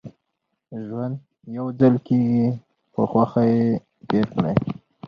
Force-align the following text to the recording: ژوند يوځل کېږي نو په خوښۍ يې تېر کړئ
ژوند 0.85 1.15
يوځل 1.57 1.95
کېږي 2.05 2.43
نو 2.53 2.59
په 2.93 3.01
خوښۍ 3.11 3.49
يې 3.61 3.69
تېر 4.07 4.25
کړئ 4.33 4.55